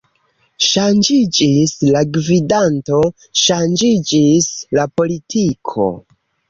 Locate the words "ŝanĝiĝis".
0.67-1.75, 3.45-4.53